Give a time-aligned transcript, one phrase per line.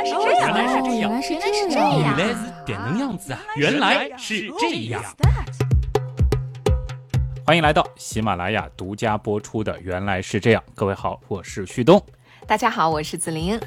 [0.00, 3.40] 来是这样，原来是这样原来是原来是这样这样原来是点能样子啊！
[3.56, 5.02] 原来是这样。
[7.46, 10.62] 欢迎来到喜马拉雅独家播出的《原来是这样》。
[10.74, 12.02] 各位好，我是旭东。
[12.46, 13.60] 大家好，我是子琳。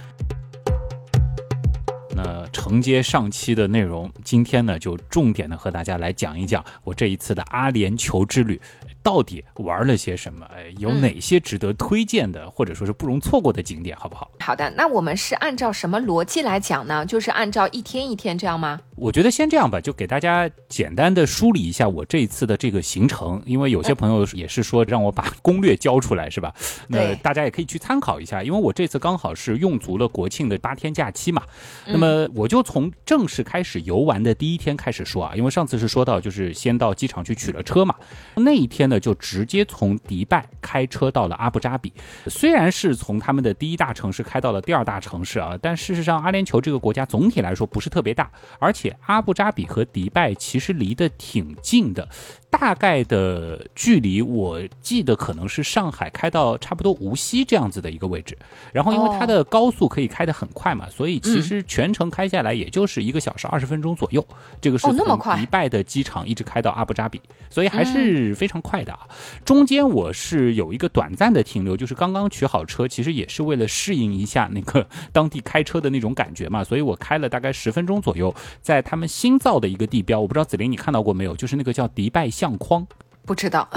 [2.15, 8.59] 那承接上期的内容，今天呢就重点的和大家来讲一讲我这一次的阿联酋之旅
[9.01, 14.31] 到底玩了些什么，哎，有嗯哪些值得推荐的，或者说是不容错过的景点，好不好？
[14.39, 17.05] 好的，那我们是按照什么逻辑来讲呢？
[17.05, 18.79] 就是按照一天一天这样吗？
[18.95, 26.53] 我觉得先这样吧，就给大家简单的梳理一下我这一次的这个行程，因为有些朋友也是说让我把攻略交出来，是吧？
[26.87, 31.41] 那大家也可以去参考一下，因为我这次刚好是用足了国庆的八天假期嘛。
[31.87, 37.95] 那么呃我就从正式开始游玩的第一天开始说啊，因为上次是说到就是先到机场去取了车嘛，
[38.35, 41.93] 那一天呢就直接从迪拜开车到了阿布扎比。
[42.27, 48.29] 虽然是从他们的第一大城市开到了第二大城市啊，但事实上阿联酋这个国家总体来说不是特别大，
[48.59, 52.07] 而且阿布扎比和迪拜其实离得挺近的。
[52.53, 58.37] 大概的距离，我记得可能是上海开到差不多无锡这样子的一个位置。
[58.71, 64.23] 然后因为它的高速可以开得很快嘛，所以其实全程开下来也就是一个小时二十分钟左右。
[64.61, 68.99] 这个是从迪拜的机场一直开到阿布扎比，所以还是非常快的啊。
[69.43, 82.85] 中间我是有一个短暂的停留，就是刚刚取好车，其实也是为了适应一下那个当地开车的那种感觉嘛， 所以我开了大概十分钟左右，在他们新造的一个地标，我不知道子林你看到过没有，就是那个叫迪拜相框。
[83.25, 83.69] 不知道，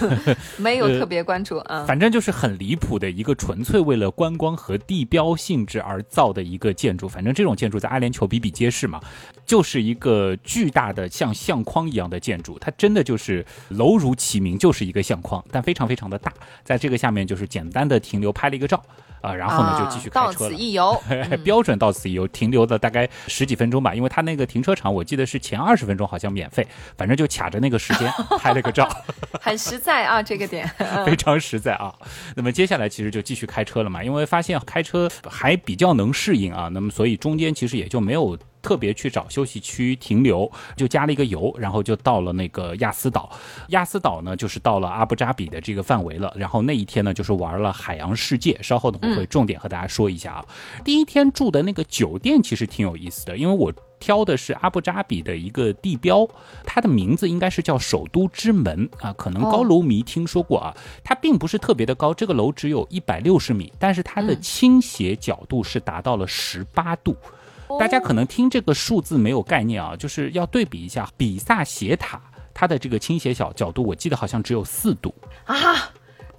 [0.60, 1.82] 没有特别关注啊。
[1.88, 7.08] 反正就是很离谱的一个纯粹为了观光和地标性质而造的一个建筑。
[7.08, 9.00] 反正这种建筑在阿联酋比比皆是嘛，
[9.46, 16.30] 就是一个巨大的像相框一样的建筑，它真的就是楼如其名，就是一个相框，但非常非常的大。
[16.62, 18.84] 在这个下面就是简单的停留拍了一个照
[19.22, 20.50] 啊，然后呢就继续开到车了。
[20.50, 21.00] 此一游。
[21.42, 26.66] 标准到此一游，停留了大概十几分钟吧，因为他那个停车场我记得是前二十分钟好像免费，
[26.98, 28.88] 反正就卡着那个时间 拍了个照。
[29.40, 30.68] 很实在啊，这个点。
[31.06, 31.94] 非常实在啊。
[32.36, 38.38] 那么接下来其实就继续开车了嘛，因为发现开车还比较能适应啊，那么所以中间其实也就没有。
[38.62, 43.30] 特别去找休息区停留，就加了一个油，然后就到了那个亚斯岛。
[43.68, 46.32] 亚斯岛呢，就是到了阿布扎比的这个范围了。
[46.36, 48.58] 然后那一天呢，就是玩了海洋世界。
[48.62, 50.44] 稍后呢，我会重点和大家说一下啊。
[50.84, 53.72] 第一天住的那个酒店其实挺有意思的，因为我。
[54.02, 56.28] 挑的是阿布扎比的一个地标，
[56.64, 60.76] 它的名字应该是叫首都之门啊，可能高楼迷听说过啊。
[61.04, 67.16] 它并不是特别的高，这个楼只有一百六十米，但是它的倾斜角度是达到了十八度。
[67.78, 72.20] 大家可能听这个数字没有概念啊，就是要对比一下比萨斜塔，
[72.54, 75.14] 它的这个倾斜角角度，我记得好像只有四度。
[75.44, 75.56] 啊，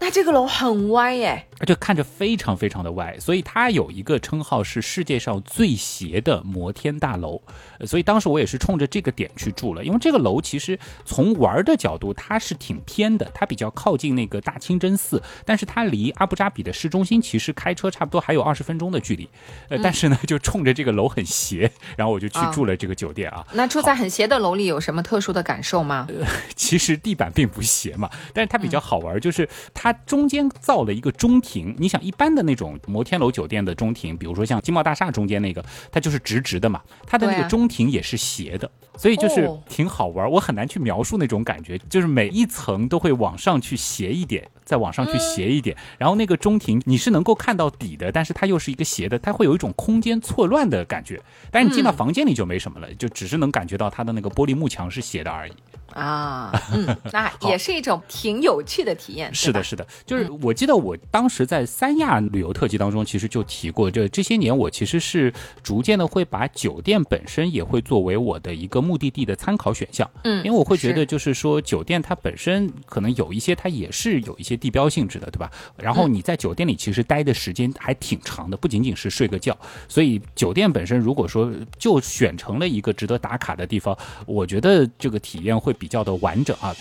[0.04, 1.48] 那这个楼很歪耶。
[1.66, 7.42] 就看着非常非常的歪，所以它有一个称号是世界上最斜的摩天大楼。
[7.80, 19.30] 呃所以当时我也是冲着这个点去住了，因为这个楼其实从玩的角度它是挺偏的，它比较靠近那个大清真寺，但是它离阿布扎比的市中心其实开车差不多还有二十分钟的距离。
[19.70, 23.46] 呃，但是呢，就冲着这个楼很斜，然后我就去住了这个酒店啊。
[23.54, 26.08] 那住在很斜的楼里有什么特殊的感受吗？
[26.56, 31.76] 其实地板并不斜嘛，但是它比较好玩，就是它中间造了一个中庭。
[31.78, 40.30] 你想，一般的那种摩天楼酒店的中庭，比如说像金茂大厦中间那个，它就是直直的嘛，它的那个中庭也是斜的，所以就是哦挺好玩。
[40.30, 51.22] 我很难去描述那种感觉，就是每一层都会往上去斜一点，再往上去斜一点，然后那个中庭你是能够看到底的，但是它又是一个斜的，它会有一种空间错乱的感觉。
[51.52, 55.54] 但是你进到房间里就没什么了，就只是能感觉到它的那个玻璃幕墙是斜的而已。
[55.92, 59.34] 啊，嗯，那也是一种挺有趣的体验。
[59.34, 70.10] 是的，是的，就是我记得我当时在三亚旅游特辑当中，其实就提过，这这些年我其实是逐渐的会把酒店本身也会作为我的一个目的地的参考选项。
[70.24, 75.52] 嗯，因为我会觉得，就是说酒店它本身可能有一些它也是有一些地标性质的，对吧？
[75.78, 79.56] 然后你在酒店里其实待的时间还挺长的，不仅仅是睡个觉。
[79.88, 83.96] 所以酒店本身如果说就选成了一个值得打卡的地方，
[84.26, 86.74] 我觉得这个体验会比较的完整啊。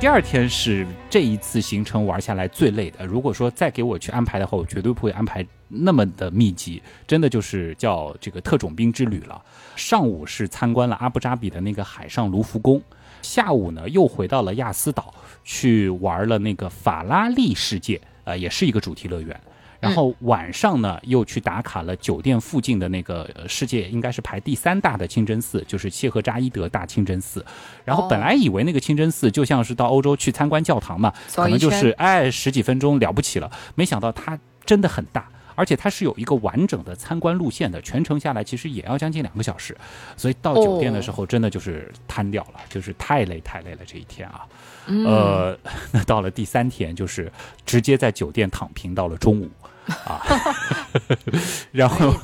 [0.00, 3.06] 第二天是这一次行程玩下来最累的。
[3.06, 9.40] 如果说再给我去安排的话，我绝对不会安排那么的密集，真的就是叫这个特种兵之旅了。
[9.76, 12.82] 上午是参观了阿布扎比的那个海上卢浮宫，
[13.22, 15.14] 下午呢又回到了亚斯岛
[15.44, 19.40] 去玩了那个法拉利世界，呃，也是一个主题乐园。
[19.80, 27.44] 然后晚上呢，又去打卡了酒店附近的那个呃世界应该是排第三大的清真寺，就是谢赫扎伊德大清真寺。
[27.84, 35.28] 然后本来以为那个清真寺就像是到欧洲去参观教堂嘛，可能就是哎十几分钟了不起了，没想到它真的很大。
[35.56, 39.76] 而且它是有一个完整的参观路线的，全程下来其实也要将近两个小时，
[40.16, 44.46] 所以到酒店的时候真的就是瘫掉了，就是太累太累了这一天啊。
[44.86, 45.58] 呃，
[45.92, 47.30] 那到了第三天就是
[47.66, 49.50] 直接在酒店躺平到了中午
[50.04, 50.22] 啊，
[51.72, 52.14] 然后。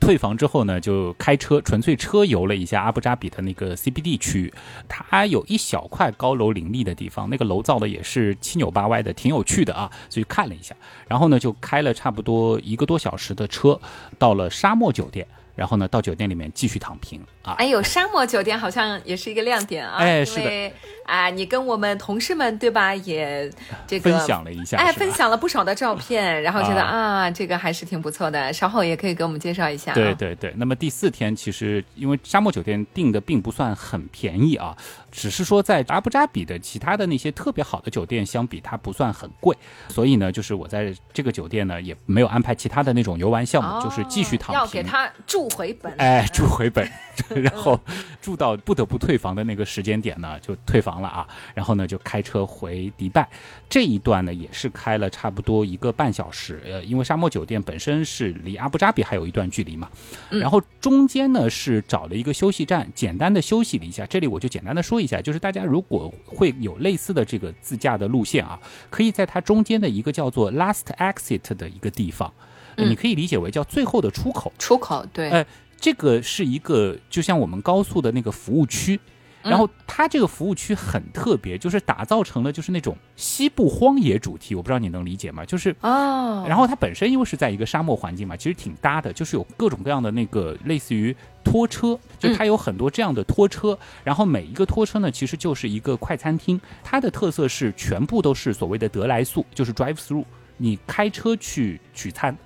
[0.00, 4.54] 退房之后呢，就开车纯粹车游了一下阿布扎比的那个 CBD 区域，
[4.88, 10.74] 它有一小块高楼林立的地方，那个楼造的也是七扭八歪的，挺有趣的啊，所以看了一下。
[11.08, 13.78] 然后呢，就开了差不多一个多小时的车，
[14.18, 15.26] 到了沙漠酒店。
[15.54, 17.54] 然后呢，到酒店里面继续躺平啊！
[17.58, 19.96] 哎呦，沙漠酒店好像也是一个亮点啊！
[19.98, 20.72] 哎，是的，
[21.04, 23.50] 啊，你跟我们同事们对吧，也
[23.86, 28.52] 这个分享了一下，哎，分享了不少的照片，然后觉得啊，这个还是挺不错的。
[28.52, 29.92] 稍后也可以给我们介绍一下。
[29.94, 34.76] 对对对，那么第四天其实因为沙漠酒店订的并不算很便宜啊。
[35.10, 39.56] 只是说，在阿布扎比的其他的那些特别好的酒店相比，它不算很贵，
[39.88, 46.86] 所以呢，就是我在这个酒店呢也没有安排其他的那种游玩项目，就是继续躺平，要给他住回本，哎，住回本，
[47.40, 47.80] 然后
[48.20, 53.26] 住到不得不退房的那个时间点呢，就退房了啊，然后呢就开车回迪拜，
[53.68, 59.88] 这一段呢也是开了差不多一个半小时，呃，因为沙漠酒店本身是离阿布扎比还有一段距离嘛，
[60.28, 64.98] 然后中间呢是找了一个休息站，简单的休息了一下，这里我就简单的说。
[64.98, 68.58] 一下，就是大家如果会有类似的这个自驾的路线啊，
[68.90, 72.34] 可以在它中间的一个叫做 last exit 的一个地方，
[72.76, 74.52] 你可以理解为叫最后的出口。
[74.58, 75.30] 出口，对。
[75.30, 75.46] 呃，
[75.80, 78.98] 这个是一个就像我们高速的那个服务区。
[79.40, 85.44] 然后它这个服务区很特别，就是打造成了就是那种西部荒野主题，我不知道你能理解吗？
[85.44, 100.24] 就是哦，然后它本身又是在一个沙漠环境嘛，其实挺搭的，就是有各种各样的那个类似于拖车，就它有很多这样的拖车，然后每一个拖车呢，其实就是一个快餐厅，它的特色是全部都是所谓的得来速，就是 drive through，
[100.58, 102.36] 你开车去取餐，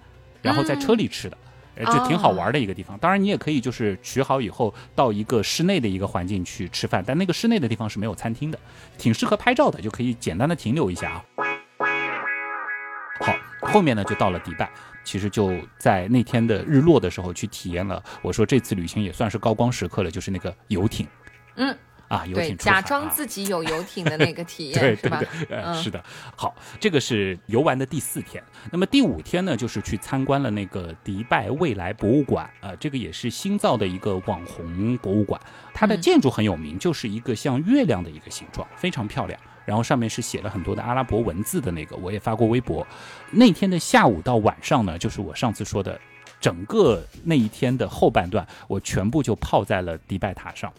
[0.43, 1.37] 然后在车里吃的。
[1.77, 8.59] 就挺好玩的一个地方，当然你也可以就是取好以后到一个室内的一个环境去吃饭，但那个室内的地方是没有餐厅的，
[8.99, 11.25] 挺适合拍照的，就可以简单的停留一下啊。
[13.21, 14.71] 好，后面呢就到了迪拜，
[15.05, 21.07] 其实就在那天的日落的时候去体验了，我说这次旅行也算是高光时刻了，就是那个游艇，
[21.57, 21.77] 嗯。
[22.13, 25.11] 啊，游艇假装自己有游艇的那个体验， 对对
[25.49, 26.05] 对，呃，是的。
[26.37, 28.45] 好，这个是游玩的第四天。
[28.71, 32.51] 那么第五天呢，就是去参观了那个迪拜未来博物馆。
[32.61, 35.41] 呃，这个也是新造的一个网红博物馆，
[35.73, 39.41] 它的建筑很有名，就是一个像月亮的一个形状，非常漂亮。
[39.65, 42.87] 然后上面是写了很多的阿拉伯文字的那个，我也发过微博。
[43.31, 45.99] 那天的下午到晚上呢，就是我上次说的，
[46.39, 50.71] 整个那一天的后半段，我全部就泡在了迪拜塔上。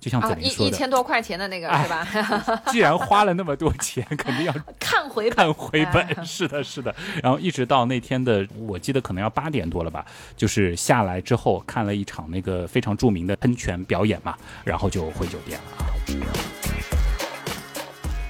[0.00, 2.06] 就像子林说的，一千多块钱的那个是吧？
[2.70, 6.24] 既然花了那么多钱，肯定要看 回看回本。
[6.24, 6.94] 是的，是的。
[7.22, 10.04] 然后一直到那天的，我记得可能要八点多了吧，
[10.36, 16.57] 就是下来之后看了一场那个非常著名的喷泉表演嘛，然后就回酒店了。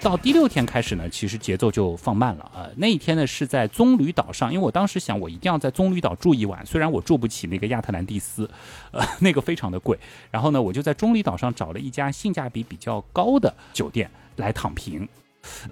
[0.00, 2.70] 到第六天开始呢，其实节奏就放慢了呃。
[2.76, 8.48] 那一天呢是在棕榈岛上，因为我当时想我一定要在棕榈岛住一晚，虽然我住不起那个亚特兰蒂斯，
[8.92, 9.98] 呃，那个非常的贵。
[10.30, 15.06] 然后呢，我就在棕榈岛上找了一家性价比比较高的酒店来躺平。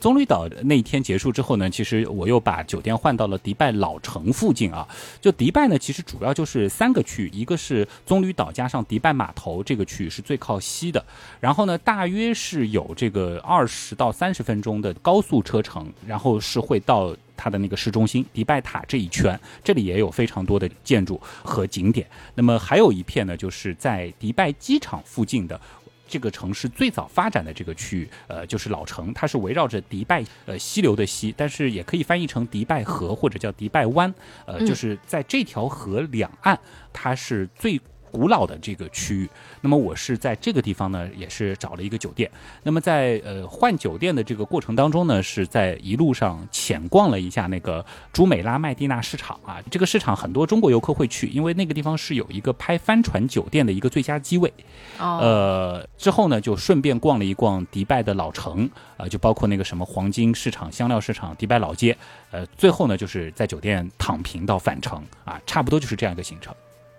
[0.00, 4.86] 棕榈岛那一天结束之后呢，其实我又把酒店换到了迪拜老城附近啊。
[5.20, 11.04] 就迪拜呢，其实主要就是三个区域，一个是棕榈岛加上迪拜码头这个区域是最靠西的，
[11.40, 22.06] 然后呢，大约是有这个二十到三十分钟的高速车程，然后是会到它的那个市中心迪拜塔这一圈，这里也有非常多的建筑和景点。
[22.34, 25.60] 那么还有一片呢，就是在迪拜机场附近的。
[26.06, 34.12] 这个城市最早发展的这个区域，呃，就是老城，它是围绕着迪拜呃溪流的溪，但是也可以翻译成迪拜河或者叫迪拜湾，
[34.44, 36.58] 呃，就是在这条河两岸，
[36.92, 37.80] 它是最。
[38.10, 42.30] 古老的这个区域，那么我是在这个地方呢，也是找了一个酒店。
[42.62, 49.60] 那么在呃换酒店的这个过程当中呢，是在一路上浅逛了一下那个朱美拉麦地那市场啊。
[49.70, 54.52] 这个市场很多中国游客会去，因为那个地方是有一个拍帆船酒店的一个最佳机位。
[54.98, 61.96] 呃，之后呢就顺便逛了一逛迪拜的老城呃，就包括那个什么黄金市场、香料市场、迪拜老街。
[62.30, 66.54] 呃，最后呢就是在酒店躺平到返程啊，差不多就是这样一个行程。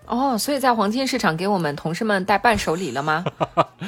[0.07, 3.23] 哦，所以在黄金市场给我们同事们带伴手礼了吗？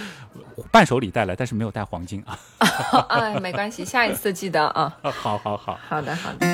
[0.71, 2.37] 伴手礼带来，但是没有带黄金啊。
[3.09, 4.95] 哎，没关系，下一次记得啊。
[5.01, 6.45] 好好好，好的好的。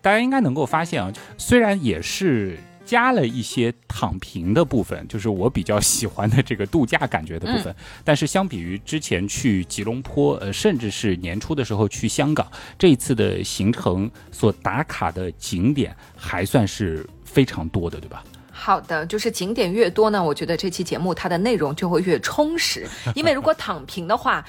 [0.00, 2.58] 大家应该能够发现啊，虽然也是。
[2.92, 7.74] 加了一些躺平的部分，就是我比较喜欢的这个度假感觉的部分。
[8.04, 12.46] 但是相比于之前去吉隆坡，呃，甚至是年初的时候去香港，
[12.78, 18.22] 这一次的行程所打卡的景点还算是非常多的，对吧？
[18.64, 22.86] 好的，就是景点越多呢，我觉得这期节目它的内容就会越充实。
[23.16, 24.44] 因为如果躺平的话，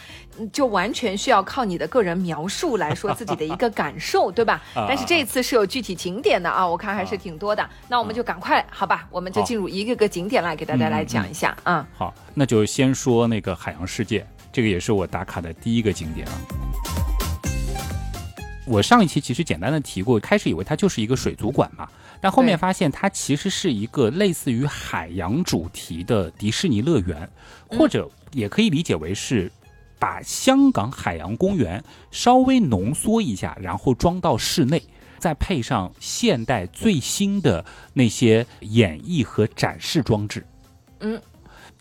[0.51, 4.61] 就完全需要靠你的个人描述来说自己的一个感受，对吧？
[4.87, 7.67] 但是这一次是有具体景点的啊，我看还是挺多的。
[7.87, 11.83] 那我们就赶快，好吧，我们就进入一个个景点来给大家来讲一下啊。
[11.97, 16.33] 好，那就先说那个海洋世界，这个也是我打卡的第一个景点啊。
[18.67, 21.89] 我上一期其实简单的提过，开始以为它就是一个水族馆嘛。
[22.23, 27.29] 但后面发现，它其实是一个类似于海洋主题的迪士尼乐园，
[27.67, 29.51] 或者也可以理解为是
[29.99, 34.81] 把香港海洋公园稍微浓缩一下，然后装到室内，
[35.19, 40.47] 再配上现代最新的那些演绎和展示装置。
[41.01, 41.21] 嗯。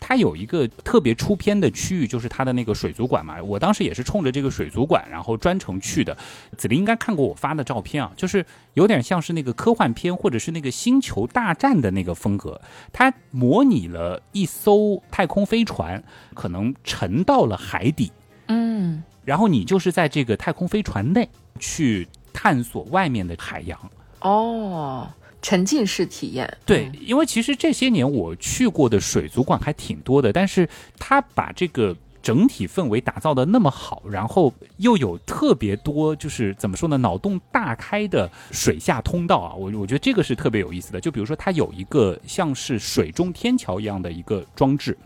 [0.05, 3.41] 它有一个特别出片的区域，就是它的那个水族馆嘛。
[3.41, 6.17] 我当时也是冲着这个水族馆，然后专程去的。
[6.57, 12.59] 子林应该看过我发的照片啊，就是有点像是那个科幻片或者是那个星球大战的那个风格。
[12.91, 18.11] 它模拟了一艘太空飞船，可能沉到了海底，
[18.47, 21.29] 嗯，然后你就是在这个太空飞船内
[21.59, 23.79] 去探索外面的海洋。
[24.19, 25.07] 哦。
[25.43, 41.01] 沉浸式体验，对，因为其实这些年我去过的水族馆还挺多的，但是他把这个整体氛围打造的那么好，然后又有特别多，就是怎么说呢，脑洞大开的水下通道啊，我我觉得这个是特别有意思的。
[41.01, 44.97] 就比如说，它有一个像是水中天桥一样的一个装置，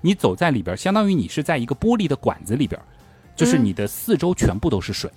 [0.00, 2.80] 你走在里边，相当于你是在一个玻璃的管子里边，
[3.34, 5.10] 就是你的四周全部都是水。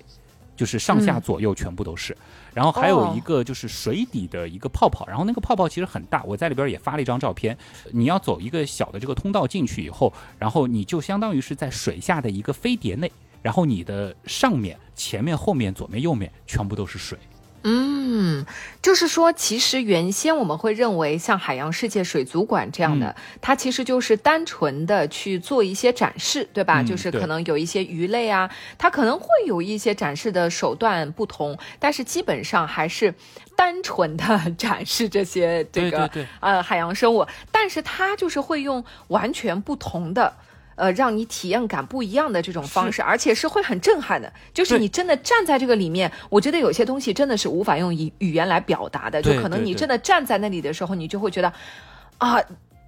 [0.55, 2.15] 就是上下左右全部都是，
[2.53, 7.57] 然后还有一个就是水底的一个泡泡，然后那个泡泡其实很大，我在里边也发了一张照片。
[7.91, 17.17] 你要走一个小的这个通道进去以后，然后你就相当于是在水下的一个飞碟内，然后你的上面、前面、后面、左面、右面全部都是水。
[17.63, 18.45] 嗯，
[18.81, 26.83] 就是说，其实原先我们会认为像海洋世界水族馆这样的，它其实就是单纯的去做一些展示，对吧？
[26.83, 33.13] 就是可能有一些鱼类啊，它可能会有一些展示的手段不同，但是基本上还是
[33.55, 36.09] 单纯的展示这些这个
[36.41, 40.33] 呃海洋生物，但是它就是会用完全不同的。
[40.75, 44.31] 呃，让你体验感不一样的这种方式，而且是会很震撼的。
[44.53, 49.21] 就是你真的站在这个里面，我觉得有些东西真的是无法用语语言来表达的。
[49.21, 51.53] 就可能你真的站在那里的时候，你就会觉得，
[52.17, 52.37] 啊，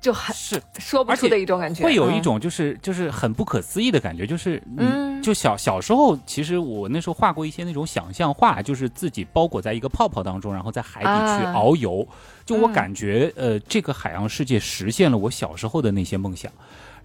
[0.02, 4.26] 就很是说不出的一种感觉，会有一种就是就是很不可思议的感觉。
[4.28, 12.08] 就是嗯，就小小时候，其实我那时候画过一些那种想象画，就是自己包裹在一个泡泡当中，然后在海底去遨游。
[12.46, 16.52] 就我感觉，呃，这个海洋世界实现了我小时候的那些梦想。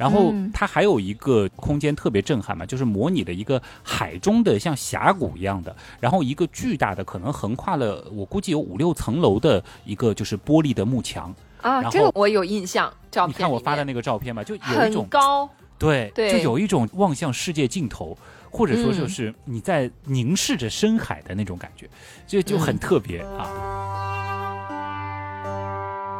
[0.00, 15.46] 然后它还有一个空间特别震撼嘛，就是模拟的一个海中的像峡谷一样的，然后一个巨大的可能横跨了我估计有五六层楼的一个就是玻璃的幕墙啊，这个我有印象，照片你看我发的那个照片嘛，就有一种高，
[15.78, 18.16] 对，就有一种望向世界尽头，
[18.50, 21.86] 或者说就是你在凝视着深海的那种感觉，
[22.26, 24.16] 就就很特别啊。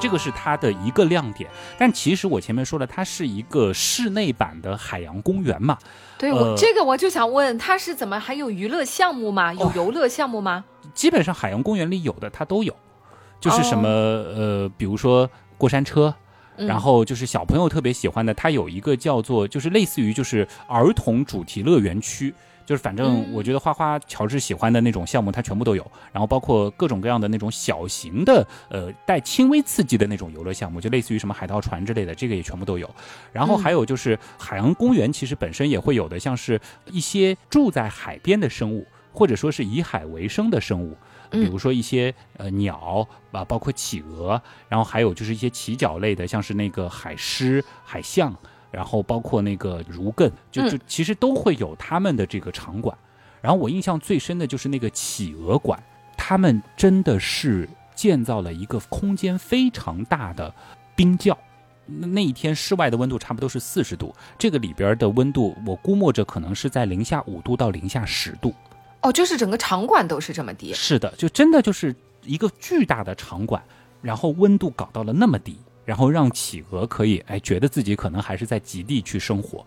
[0.00, 5.78] 这个是它的一个亮点，但其实我前面说了，它是一个室内版的海洋公园嘛。
[6.18, 9.52] 对，我这个我就想问，它是怎么还有娱乐项目吗？
[9.54, 10.64] 有游乐项目吗？
[10.94, 12.74] 基本上海洋公园里有的它都有，
[13.38, 16.12] 就是什么呃，比如说过山车，
[16.56, 22.34] 然后就是小朋友特别喜欢的，它有一个叫做就是类似于就是儿童主题乐园区。
[22.70, 32.88] 就是反正我觉得花花乔治喜欢的那种项目，它全部都有，然后包括各种各样的那种小型的，呃，带轻微刺激的那种游乐项目，就类似于什么海盗船之类的，这个也全部都有。
[33.32, 36.60] 然后还有就是海洋公园，其实本身也会有的，像是
[36.92, 40.96] 一些住在海边的生物，或者说是以海为生的生物，
[41.32, 48.32] 比如说一些呃鸟啊，包括企鹅，然后还有就是一些鳍脚类的，像是那个海狮、海象。
[48.70, 52.96] 然后包括那个如艮，就就其实都会有他们的这个场馆。
[53.40, 55.82] 然后我印象最深的就是那个企鹅馆，
[56.16, 60.54] 他们真的是建造了一个空间非常大的
[60.94, 61.36] 冰窖。
[61.86, 68.54] 那一天室外的温度差不多是四十度，这个里边的温度我估摸着可能是在零下五度到零下十度。
[69.00, 70.72] 哦，就是整个场馆都是这么低？
[70.72, 73.60] 是的，就真的就是一个巨大的场馆，
[74.02, 75.58] 然后温度搞到了那么低。
[75.84, 79.66] 然后让企鹅可以哎，觉得自己可能还是在极地去生活，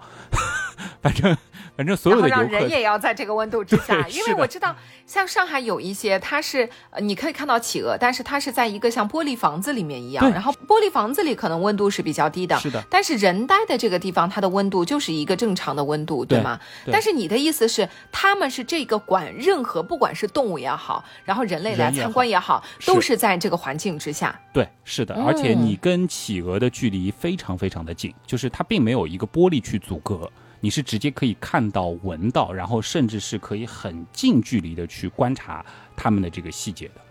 [1.02, 1.36] 反正
[1.76, 4.76] 反正所有的游客，人也要在这个温度之下，因为我知道
[5.06, 12.84] 像上海有一些，它是你可以看到企鹅，但是它是在一个像玻璃房子里面一样，然后玻璃房子里可能温度是比较低的，是的。
[12.90, 16.60] 但是人待的这个地方，它的温度就是一个正常的温度，对吗？
[16.92, 24.40] 但是你的意思是，他们是这个管任何不管是动物也好，然后人类来参观也好，都是在这个环境之下。
[24.54, 30.30] 对，是的，而且你跟企鹅的距离非常非常的近，就是它并没有一个玻璃去阻隔。
[30.64, 37.02] 你是直接可以看到、闻到，然后甚至是可以很近距离的去观察它们的这个细节的。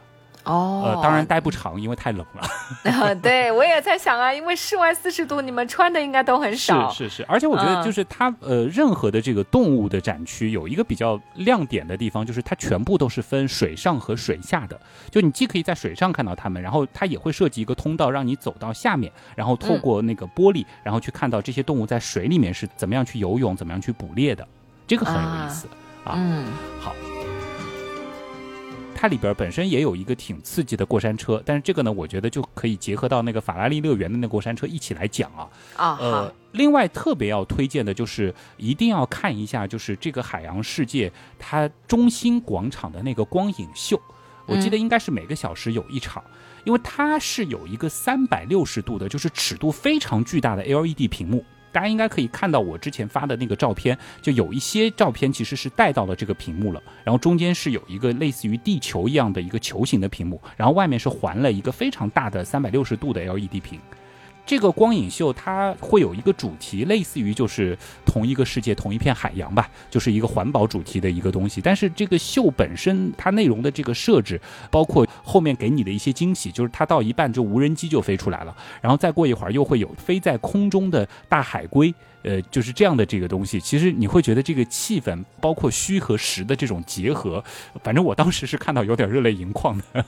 [0.45, 3.15] 哦，呃，当然待不长，因为太冷了。
[3.23, 6.91] 对，我也在想啊，因为室外四十度，你们穿的应该都很少。
[6.91, 14.81] 是是是，而且我觉得就是它，呃，任何的这个动物的展区有一个比较亮点的地方，就是它全部都是分水上和水下的。
[15.11, 24.47] 就你既可以在水上看到它们，然后它也会设计一个通道让你走到下面，然后透过那个玻璃，然后去看到这些动物在水里面是怎么样去游泳，怎么样去捕猎的。
[24.87, 25.69] 这个很有意思
[26.05, 26.15] 啊。
[26.17, 26.47] 嗯，
[26.81, 26.93] 好。
[29.03, 35.49] 它里边本身也有一个挺刺激的过山车，但是这个呢，我觉得就可以结合到那个法拉利乐园的那过山车一起来讲啊。
[35.77, 44.01] 啊，呃，另外特别要推荐的就是一定要看一下，就是这个海洋世界它中心广场的那个光影秀，
[44.47, 46.23] 我记得应该是每个小时有一场，
[46.63, 51.45] 因为它是有一个三百六十度的，就是尺度非常巨大的 LED 屏幕。
[51.73, 63.81] 大家应该可以看到我之前发的那个照片，就有一些照片其实是带到了这个屏幕了，然后中间是有一个类似于地球一样的一个球形的屏幕，然后外面是环了一个非常大的三百六十度的 LED 屏。
[64.45, 71.61] 这个光影秀它会有一个主题，类似于就是同一个世界、同一片海洋吧，就是一个环保主题的一个东西。
[71.61, 83.61] 但是这个秀本身它内容的这个设置，包括后面给你的一些惊喜，就是它到一半就无人机就飞出来了，然后再过一会儿又会有飞在空中的大海龟，呃，就是这样的这个东西。
[83.61, 87.43] 其实你会觉得这个气氛，包括虚和实的这种结合，
[87.83, 90.05] 反正我当时是看到有点热泪盈眶的。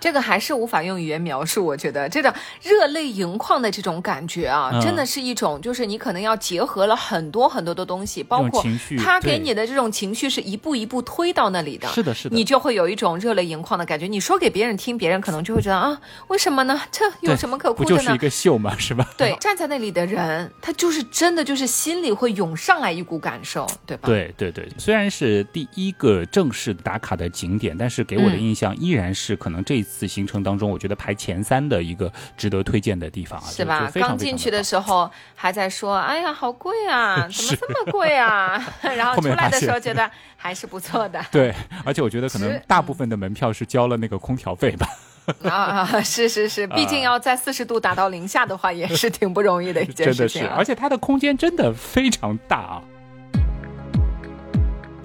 [0.00, 8.64] 这个还是无法用语言描述，我觉得这种热泪盈眶的这种感觉啊，真的是一种，就是你可能要结合了很多很多的东西，包括
[8.98, 14.06] 他给你的这种情绪是一步一步推到那里的，是的，是的，你就会有一种热泪盈眶的感觉。
[14.06, 16.80] 你说给别人听，别人可能就会觉得啊，为什么呢？
[16.92, 17.96] 这有什么可哭的呢？
[17.96, 19.08] 不就是一个秀嘛，是吧？
[19.16, 24.06] 对，站在那里的人，他就是真的就是心里会涌上来一股感受，对吧？
[24.06, 29.87] 对对对，虽然是第一个正式打卡的景点，但是给我的印象依然是可能这。
[29.88, 33.90] 次行程当中，我觉得排前三的一个值得推荐的地方啊，是吧？
[33.94, 41.20] 刚进去的时候还在说：“哎呀，好贵啊， 怎么这么贵啊？” 然后出来的时候觉得还是不错的。
[41.32, 44.86] 对，而且我觉得可能大部分的门票是交了那个空调费吧。
[45.42, 50.48] 啊，是是是，毕竟要在四十度打到零下的话，也是挺不容易的一 件事情。
[50.48, 52.82] 而且它的空间真的非常大啊。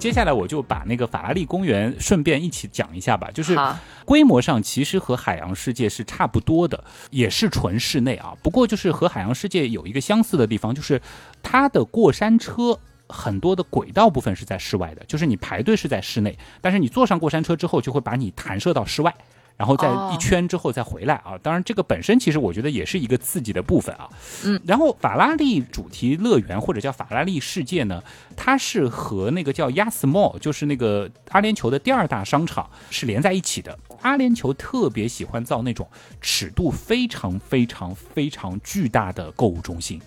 [0.04, 3.58] 接下来我就把那个法拉利公园顺便一起讲一下吧，就是
[4.04, 8.34] 规模上其实和海洋世界是差不多的，也是纯室内啊。
[8.42, 11.00] 不过就是和海洋世界有一个相似的地方，就是
[11.42, 19.14] 它的过山车很多的轨道部分是在室外的，就是你排队是在室内，但是你坐上过山车之后就会把你弹射到室外。
[19.56, 21.38] 然后再一圈之后再回来啊！
[21.40, 24.08] 当然，这个本身其实我觉得也是一个刺激的部分啊。
[24.44, 28.02] 嗯，然后法拉利主题乐园或者叫法拉利世界呢，
[28.36, 33.78] 它是和那个叫 Yas Mall，就是那个阿联酋的第二大商场是连在一起的。
[34.02, 35.88] 阿联酋特别喜欢造那种
[36.20, 40.00] 尺度非常非常非常巨大的购物中心。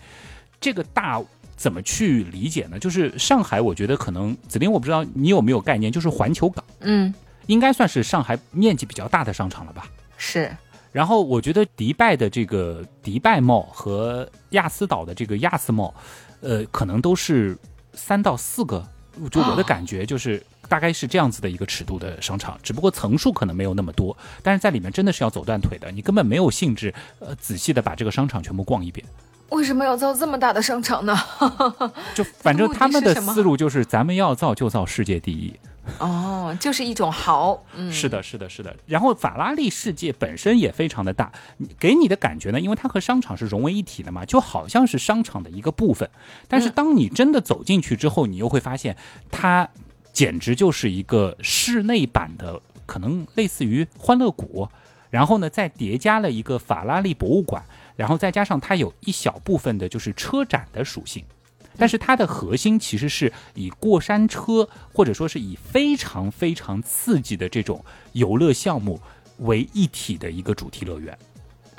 [0.59, 1.23] 这个大
[1.55, 2.77] 怎么去理解呢？
[2.77, 6.63] 就是上海，我觉得可能紫林我不知道你有没有概念，就是环球港。
[6.81, 7.13] 嗯。
[7.47, 9.87] 应该算是上海面积比较大的商场了吧？
[10.17, 10.55] 是。
[10.91, 15.93] 然后我觉得迪拜的这个迪拜 mall 和亚斯岛的这个亚斯 mall，
[16.41, 17.57] 呃，可能都是
[17.93, 18.85] 三到四个。
[19.31, 29.03] 就我的感觉就是大概是这样子的一个尺度的商场，只不过层数可能没有那么多，但是在里面真的是要走断腿的，你根本没有兴致呃仔细的把这个商场全部逛一遍。
[29.49, 31.17] 为什么要造这么大的商场呢？
[32.13, 35.51] 就反正他们的思路就是咱们要造就造世界第一。
[35.99, 38.75] 哦，就是一种豪，嗯，是的，是的，是的。
[38.85, 41.31] 然后法拉利世界本身也非常的大，
[41.79, 46.09] 给你的感觉呢，因为它和商场是融为一体的嘛，就好像是商场的一个部分。
[46.47, 48.95] 但是当你真的走进去之后，你又会发现，
[49.31, 49.69] 它
[50.11, 54.67] 简直就是一个室内版的，可能类似于欢乐谷，
[55.09, 57.63] 然后呢，再叠加了一个法拉利博物馆，
[57.95, 61.23] 然后再加上它有一小部分的就是车展的属性。
[61.77, 68.99] 但是它的核心其实是以过山车，或者说是以非常非常刺激的这种游乐项目
[69.39, 71.17] 为一体的一个主题乐园。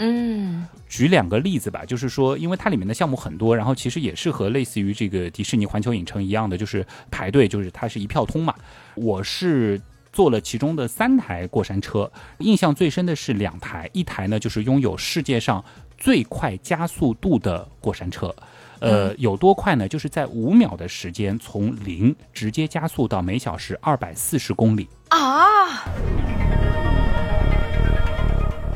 [0.01, 8.55] 嗯，举两个例子吧，就是说，因为它里面的项目很多，然后其实也是和类似于这个迪士尼环球影城一样的，就是排队，就是它是一票通嘛。
[8.95, 9.81] 我是
[10.13, 12.09] 坐了其中的三台过山车，
[12.39, 15.65] 印象最深的是两台，一台呢就是拥有世界上
[15.97, 18.33] 最快加速度的过山车，
[18.81, 19.89] 呃，有多快呢？
[19.89, 25.85] 就是在五秒的时间从零直接加速到每小时二百四十公里啊。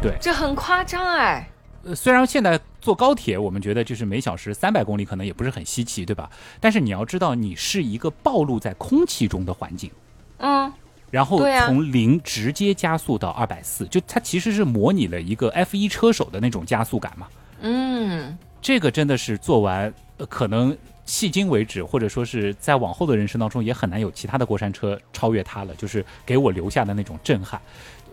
[0.02, 1.48] 对，这很夸张哎。
[1.84, 6.30] 呃，虽然现在坐高铁，我们觉得就是每小时三百公里可能也不是很稀奇，对吧？
[6.60, 9.90] 但是你要知道，你是一个暴露在空气中的环境，
[10.38, 10.72] 嗯，
[11.10, 17.26] 然后从零直接加速到二百四，就它其实是模拟了一个 F 一车手的那种加速感嘛。
[17.60, 19.92] 嗯，这个真的是做完，
[20.28, 27.60] 可能迄今为止，或者说是在往后的人生当中，也很难有其他的过山车超越它了，就是给我留下的那种震撼。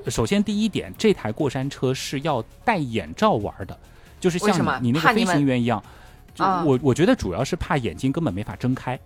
[0.08, 3.78] 首先，第一点，这台过山车是要戴眼罩玩的，
[4.20, 5.82] 就是像你那个飞行员一样。
[6.34, 9.00] 就我我觉得主要是怕眼睛根本没法睁开，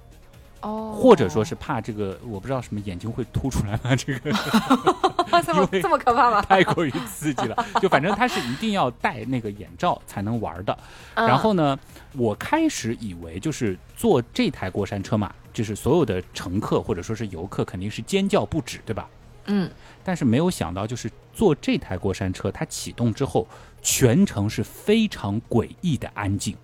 [0.64, 3.96] 哦，或者说是怕这个，我不知道什么眼睛会凸出来吗？
[3.96, 4.32] 这个
[5.46, 6.42] 这么这么可怕吗？
[6.48, 7.66] 太过于刺激了。
[7.82, 10.78] 就反正他是一定要戴那个眼罩才能玩的。
[11.16, 11.78] 然后呢，
[12.14, 19.08] 我开始以为就是坐这台过山车嘛，就是所有的乘客或者说是游客肯定是尖叫不止，对吧？
[19.46, 19.70] 嗯。
[20.06, 23.48] 但是没有想到，就是坐这台过山车，它启动之后，
[23.82, 26.56] 全程是非常诡异的安静。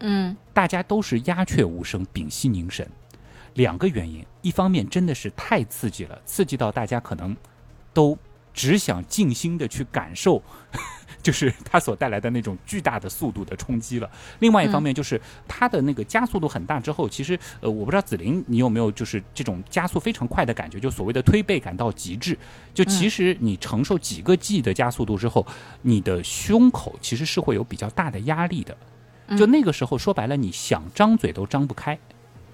[0.00, 2.88] 嗯，大家都是鸦雀无声，屏息凝神。
[3.54, 7.36] 两个原因，一方面真的是太刺激了，刺激到大家可能
[7.92, 8.18] 都
[8.52, 10.42] 只想静心的去感受。
[11.22, 14.10] 就是它所带来的那种巨大的速度的冲击了。
[14.40, 22.36] 另外一方面，就是它的那个加速度很大之后，其实呃，我不知道子林你有没有就是这种加速非常快的感觉，就所谓的推背感到极致。
[22.74, 25.46] 就其实你承受几个 G 的加速度之后，
[25.80, 28.76] 你的胸口其实是会有比较大的压力的。
[29.34, 31.98] 就那个时候说白了，你想张嘴都张不开。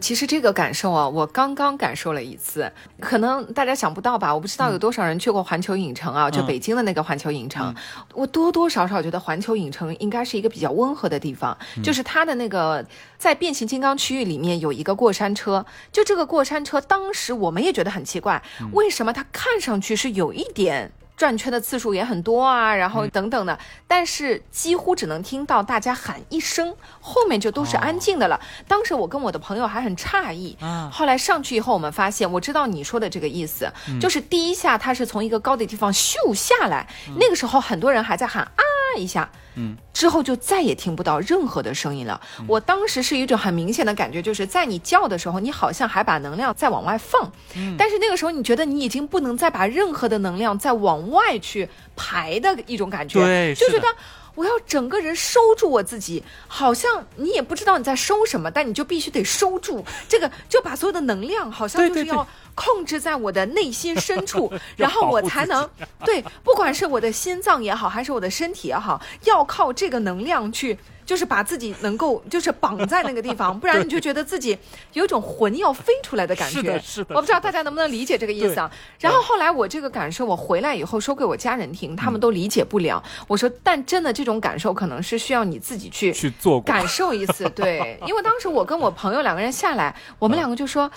[0.01, 4.35] 其实这个感受啊，我刚刚感受了一次，可能大家想不到吧？
[4.35, 7.75] 我不知道有多少人去过环球影城啊，就北京的那个环球影城。
[8.15, 12.85] 我多多少少觉得环球影城应该是一个比较温和的地方，就是它的那个
[13.19, 20.93] 在变形金刚区域里面有一个过山车，就这个过山车，当时我们也觉得很奇怪，为什么它看上去是有一点。
[21.21, 28.41] 转圈的次数也很多啊，然后等等的，但是几乎只能听到大家喊一声，后面就都是安静的了。
[28.67, 30.57] 当时我跟我的朋友还很诧异，
[30.91, 38.65] 后来上去以后，我们发现，我知道你说的这个意思，就是第一下它是从一个高的地方咻下来，那个时候很多人还在喊啊
[38.97, 39.31] 一下。
[39.57, 42.21] 嗯，之后就再也听不到任何的声音了。
[42.47, 47.31] 我当时是一种很明显的感觉，就是在你叫的时候，你好像还把能量再往外放，
[47.77, 53.87] 但是那个时候你觉得你已经不能再把任何的能量再往外去排的一种感觉，对，就觉得。
[54.35, 65.69] 我要整个人收住我自己，好像你也不知道你在收什么，但你就必须得收住这个，就把所有的能量好像就是要控制在我的内心深处， 然后我才能
[66.05, 70.79] 对，不管是我的心脏也好，还是我的身体也好，要靠这个能量去。
[71.11, 74.57] 就是把自己能够就是绑在那个地方，不然你就觉得自己
[74.93, 76.59] 有一种魂要飞出来的感觉。
[76.59, 77.17] 是的，是的。
[77.17, 78.71] 我不知道大家能不能理解这个意思啊？
[79.01, 83.03] 然后后来我这个感受，我回来以后说给我家人听，他们都理解不了。
[83.27, 87.43] 我说，但真的这种感受可能是需要你自己去去做感受一次。
[87.57, 90.89] 对，因为当时我跟我朋友两个人下来，我们两个就说，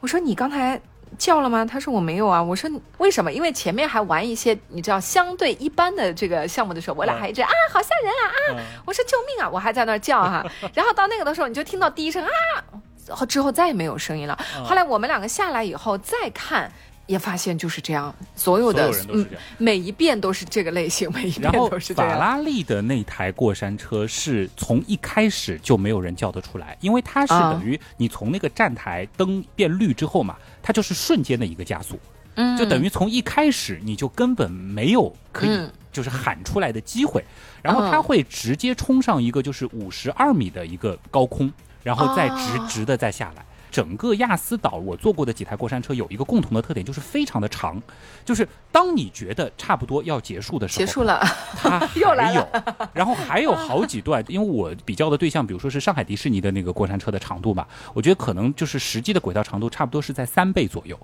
[0.00, 0.78] 我说你刚才。
[1.18, 1.64] 叫了吗？
[1.64, 2.42] 他说我没有啊。
[2.42, 3.32] 我说为什么？
[3.32, 8.64] 因为前面还玩一些你知道相对一般的这个项目的时候，我俩还一直啊，好吓人啊啊！
[8.84, 9.48] 我说救命啊！
[9.50, 10.44] 我还在那儿叫哈。
[10.74, 14.38] 然后到那个的时候，你就听到第一声啊，之后再也没有声音了。
[14.64, 16.70] 后来我们两个下来以后再看。
[17.12, 19.26] 也发现就是这样，所有的嗯，
[19.58, 22.12] 每一遍都是这个类型，每一遍都是这样。
[22.12, 31.98] 法拉利的那台过山车是从一开始就没有人叫得出来，因为它是等于你从那个站台灯变绿之后嘛，它就是瞬间的一个加速，
[32.36, 37.22] 嗯，就等于从一开始你就根本没有可以就是喊出来的机会，
[37.60, 43.44] 然后它会直接冲上一个就是五十二米的一个高空，然后再直直的再下来。
[43.72, 47.82] 整个亚斯岛，我坐过的几台过山车有一个共同的特点，就是非常的长。
[48.24, 51.18] 就是当你觉得差不多要结束的时候，结束了，
[51.56, 52.46] 它 又来有，
[52.92, 54.22] 然后还有好几段。
[54.28, 60.98] 因为我比较的对象，比如说是上海迪士尼的那个过山车的长度吧，我觉得可能就是实际的轨道长度差不多是在三倍左右。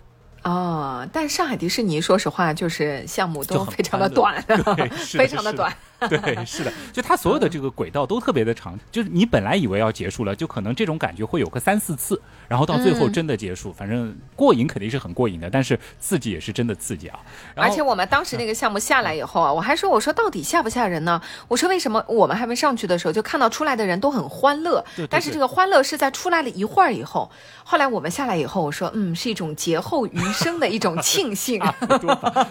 [0.44, 4.40] 哦，但上海迪士尼说实话，就是项目都非常的短，
[5.08, 5.74] 非常的短。
[6.08, 17.18] 对，是的，就它所有的这个轨道都特别的长，就是你本来以为要结束了，就可能这种感觉会有个三四次，然后到最后真的结束，反正过瘾肯定是很过瘾的，但是刺激也是真的刺激啊。
[17.54, 21.20] 而且我们当时那个项目下来以后啊，我还说我说到底吓不吓人呢？
[21.48, 27.28] 我说为什么我们还没上去的时候就看到出来的人都很欢乐，但是这个欢乐是在出来了一会儿以后，
[27.64, 31.60] 后来我们下来以后，我说嗯，是一种劫后余生的一种庆幸。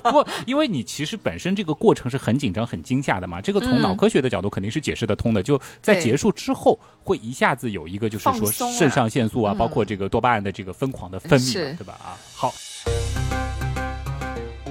[0.03, 3.36] 不，因为你其实本身这个过程是很紧张、很惊吓的嘛。
[3.41, 11.93] 这个从脑科学的角度肯定是解释得通的，就在结束之后会一下子有一个就是说肾上腺素啊，包括这个多巴胺的这个疯狂的分泌，对吧？
[12.03, 12.53] 啊，好。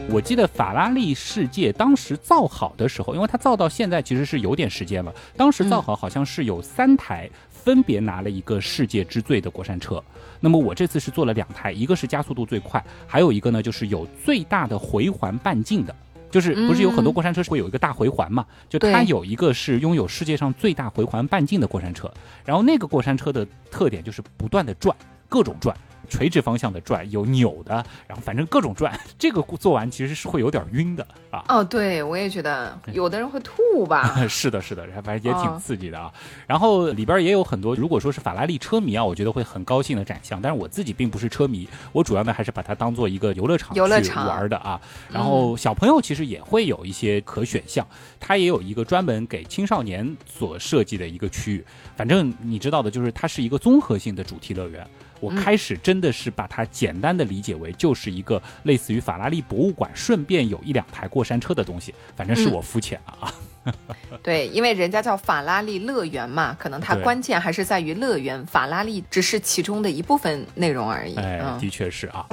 [0.09, 5.13] 我记得法拉利世界当时造好的时候，因为它造到现在其实是有点时间了。
[5.37, 10.01] 当时造好好像是有三台分别拿了一个世界之最的过山车。
[10.39, 15.93] 那么我这次是做了两台，一个是加速度最快，还有一个呢就是有最大的回环半径的。
[16.31, 18.45] 就是不是有很多过山车会有一个大回环嘛？
[18.69, 22.13] 就它有一个是拥有世界上最大回环半径的过山车，
[22.45, 24.97] 然后那个过山车的特点就是不断的转，
[25.29, 25.77] 各种转。
[26.07, 27.75] 垂直方向的转，有扭的，
[28.07, 31.45] 然后反正各种转， 这个做完其实是会有点晕的啊。
[31.49, 34.17] 哦，对，我也觉得有的人会吐吧。
[34.29, 36.13] 是的，是的，反正也挺刺激的啊。
[36.47, 40.41] 然后里边也有很多，如果说是法拉利车迷啊，我觉得会很高兴的展项。
[40.41, 44.81] 但是我自己并不是车迷，我主要呢还是把它当做一个游乐场去玩的啊。
[45.11, 47.87] 然后小朋友其实也会有一些可选项，
[48.21, 51.65] 它也有一个专门给青少年所设计的一个区域。
[51.97, 54.87] 反正你知道的，就是它是一个综合性的主题乐园。
[55.21, 61.95] 我开始真的是把它简单的理解为就是一个类似于法拉利博物馆，顺便有一两台过山车的东西。
[62.15, 63.35] 反正是我肤浅了啊。
[64.23, 71.17] 对，因为人家叫法拉利乐园嘛，可能它关键还是在于乐园，法拉利只是其中的一部分内容而已。
[71.17, 72.25] 哎，的确是啊。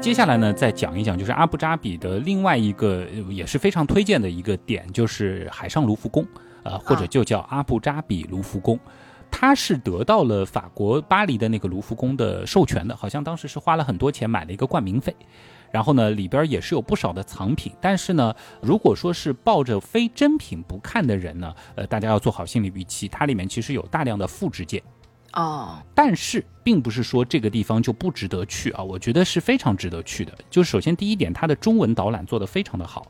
[0.00, 6.26] 接下来呢，再讲一讲就是阿布扎比的另外一个也是非常推荐的一个点，就是海上卢浮宫，
[6.62, 8.78] 呃，或者就叫阿布扎比卢浮宫。
[9.36, 15.14] 他是得到了法国巴黎的那个卢浮宫的授权的，好像当时是花了很多钱买了一个冠名费，
[15.72, 17.72] 然后呢，里边也是有不少的藏品。
[17.80, 24.80] 但是呢，如果说是抱着非真品不看的人呢，呃，大家要做好心理预期，它里面其实有大量的复制件。
[25.32, 30.32] 哦，但是并不是说这个地方就不值得去啊，我觉得是非常值得去的。
[30.48, 33.04] 就是首先第一点，它的中文导览做得非常的好。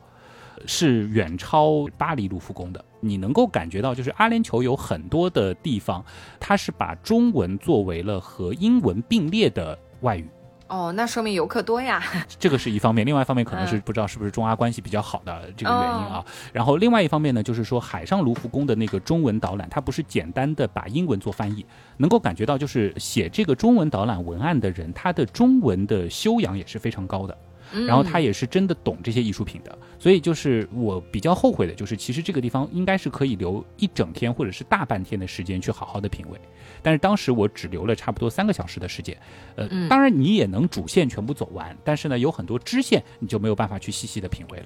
[0.65, 6.03] 是远超巴黎卢浮宫的，你能够感觉到，就是阿联酋有很多的地方，
[6.39, 10.27] 它是把中文作为了和英文并列的外语。
[10.67, 12.01] 哦，那说明游客多呀。
[12.39, 16.25] 这个是一方面，另外一方面可能是 不知道是不是中阿关系比较好的这个原因啊。
[16.51, 21.63] 然后另外一方面呢，就是说海上卢浮宫的那个中文导览，它不是简单的把英文做翻译，
[21.97, 27.37] 能够感觉到就是写这个中文导览文案的人，他的中文的修养也是非常高的。
[27.85, 36.39] 然后他也是真的懂这些艺术品的，所以就是我比较后悔的，就是其实这个地方应该是可以留一整天或者是大半天的时间去好好的品味，
[36.81, 39.17] 但是当时我只留了差不多三个小时的时间，
[39.55, 44.65] 呃，当然你也能主线全部走完，但是呢，有很多支线你就没有办法去细细的品味了。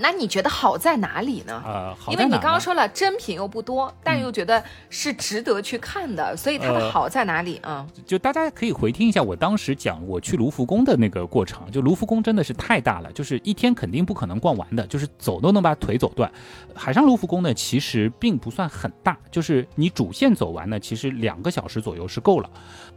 [0.00, 1.62] 那你觉得好在哪里呢？
[1.64, 7.86] 呃，因为你刚刚说了真品又不多，但又觉得是值得去看的，所以它的好在哪里啊？
[8.04, 11.70] 就大家可以回听一下我当时讲我去卢浮宫的那个过程。
[11.70, 16.30] 就卢浮宫真的是太大了，就是一天肯定不可能逛完的，就是走都能把腿走断。
[16.74, 22.50] 海上卢浮宫呢，其实并不算很大，就是你主线走完呢，其实两个小时左右是够了。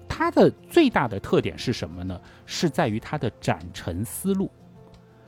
[0.07, 2.19] 它的最大的特点是什么呢？
[2.47, 4.49] 是在于它的展陈思路，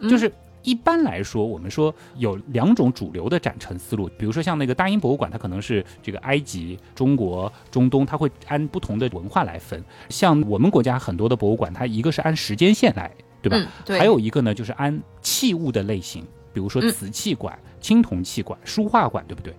[0.10, 0.32] 就是。
[0.64, 9.84] 一般来说，我们说有两种主流的展陈思路，比如说像那个大英博物馆，它可能是这个埃及、中国、中东，它会按不同的文化来分。
[10.10, 13.72] 像我们国家很多的博物馆，它一个是按时间线来，对吧？
[13.86, 13.98] 对。
[14.00, 19.54] 还有一个呢，就是按器物的类型，比如说瓷器馆、青铜器馆、书画馆，对不对？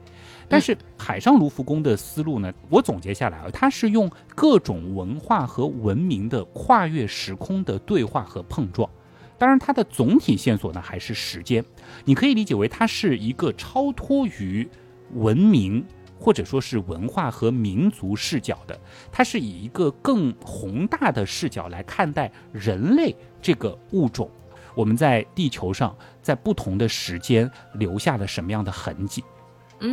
[0.49, 8.89] 但是海上卢浮宫的思路呢，我总结下来啊，它是用各种文化和文明的跨越时空的对话和碰撞。
[9.43, 11.65] 当然，它的总体线索呢还是时间，
[12.05, 14.69] 你可以理解为它是一个超脱于
[15.15, 15.85] 文明
[16.17, 24.31] 或者说是文化和民族视角的，它是以一个更宏大的视角来看待人类这个物种，
[24.77, 29.25] 我们在地球上在不同的时间留下了什么样的痕迹，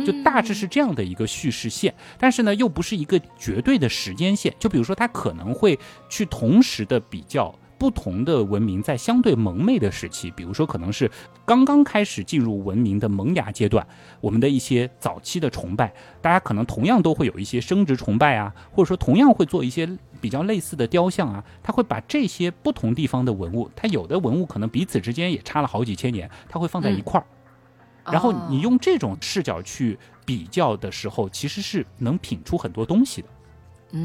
[0.06, 5.76] 就大致是这样的一个叙事线，但是呢又不是一个绝对的时间线，就比如说它可能会
[6.08, 7.52] 去同时的比较。
[7.80, 11.10] 不同的文明在相对蒙昧的时期，比如说可能是
[11.46, 13.84] 刚刚开始进入文明的萌芽阶段，
[14.20, 15.90] 我们的一些早期的崇拜，
[16.20, 19.88] 大家可能同样都会有一些生殖崇拜啊，或者说同样会做一些
[20.20, 27.24] 比较类似的雕像啊，他会把这些不同地方的文物，它有的文物可能彼此之间也差了好几千年，他会放在一块儿，
[28.12, 33.28] 然后你用这种视角去比较的时候，其实是能品出很多东西的。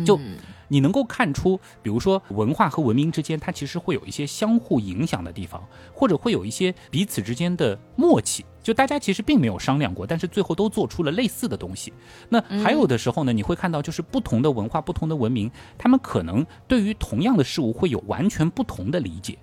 [0.05, 0.19] 就
[0.67, 8.43] 你能够看出，比如说文化和文明之间，它其实会有一些相互影响的地方，或者会有一些彼此之间的默契。
[8.63, 11.93] 就大家其实并没有商量过，但是最后都做出了类似的东西。
[12.29, 19.37] 那还有的时候呢，你会看到就是不同的文化、不同的文明，他们可能对于同样的事物会有完全不同的理解。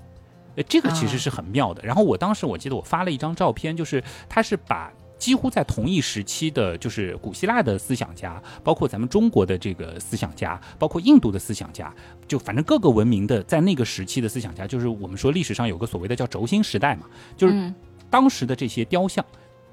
[0.57, 1.85] 呃，这个其实是很妙的。
[1.85, 4.93] 然后我当时我记得我发了一张照片，就是他是把。
[5.23, 11.95] 几乎在同一时期的，就是古希腊的思想家，包括咱们中国的这个思想家，包括印度的思想家，
[12.27, 17.07] 就反正各个文明的在那个时期的思想家，就是我们说历史上有个所谓的叫轴心时代嘛，
[17.37, 17.73] 就是
[18.11, 19.25] 当时的这些雕像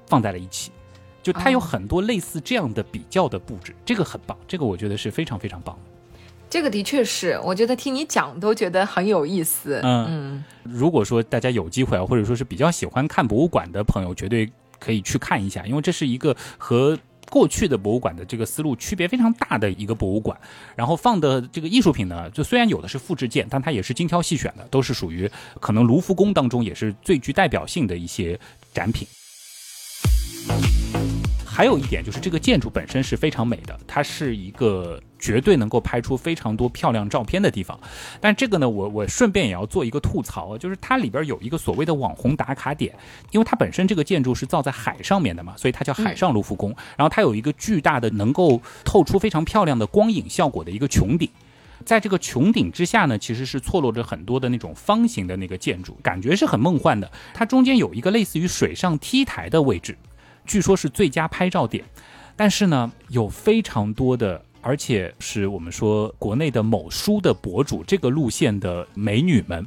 [0.06, 0.70] 放在了一起，
[1.20, 5.82] 就它有很多类似这样的比较的布置，这个很棒，这个我觉得是非常非常棒的。
[6.48, 9.80] 这个的确是，我觉得听你讲都觉得很有意思。
[9.82, 14.48] 嗯，如果说大家有机会啊，或者说是比较喜欢看博物馆的朋友，绝对。
[14.80, 16.98] 可以去看一下，因为这是一个和
[17.30, 20.36] 过去的博物馆的这个思路区别非常大的一个博物馆。
[20.74, 28.40] 然后放的这个艺术品呢，就虽然有的是复制件，但它也是精挑细选的，都是属于可能卢浮宫当中也是最具代表性的一些
[28.72, 29.06] 展品。
[31.44, 37.78] 还有一点就是这个建筑本身是非常美的，它是一个绝对能够拍出非常多漂亮照片的地方。
[38.18, 42.94] 但这个呢，我我顺便也要做一个吐槽，就是它里边有一个所谓的网红打卡点，
[43.30, 46.74] 因为它本身这个建筑是造在海上面的嘛，所以它叫海上卢浮宫。
[46.96, 51.28] 然后它有一个巨大的能够透出非常漂亮的光影效果的一个穹顶，
[51.84, 57.10] 在这个穹顶之下呢，其实是错落着很多的那种方形的那个建筑，感觉是很梦幻的。
[57.34, 59.98] 它中间有一个类似于水上 T 台的位置。
[60.46, 61.84] 据说是最佳拍照点，
[62.36, 69.66] 但是呢，有非常多的，而且是我们说国内的某书的博主这个路线的美女们，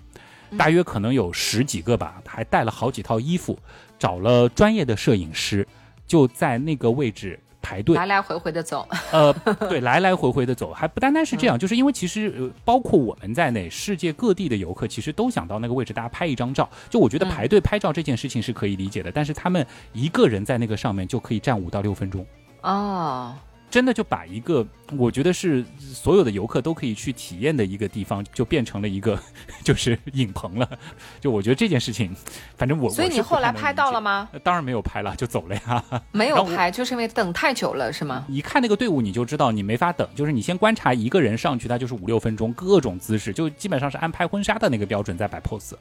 [0.58, 3.58] 大约可能有十几个吧，还带了好几套衣服，
[3.98, 5.68] 找了专业的摄影师，
[6.06, 7.40] 就在那个位置。
[7.64, 9.34] 排队来来回回的走，呃，
[9.70, 16.70] 对，来来回回的走，还不单单是这样，就是因为其实呃，包括我们在内，世界各地的游客其实都想到那个位置，大家拍一张照。
[16.90, 22.26] 就我觉得排队拍照这件事情是可以理解的，但是他们一个人在那个上面就可以站五到六分钟。
[22.62, 23.34] 哦。
[23.74, 24.64] 真的就把一个
[25.00, 29.20] 我觉得是所有的游客都可以去体验的一个地方，就变成了一个
[29.66, 30.78] 就是影棚了。
[31.20, 32.16] 就我觉得这件事情，
[32.56, 34.30] 反正我所以你后来拍到了吗？
[34.44, 35.84] 当然没有拍了，就走了呀。
[36.14, 38.24] 没有拍，就是因为等太久了，是吗？
[38.30, 40.08] 一看那个队伍，你就知道你没法等。
[40.14, 45.74] 就是你先观察一个人上去，他就是五六分钟，各种姿势，就基本上是按拍婚纱的那个标准在摆 pose。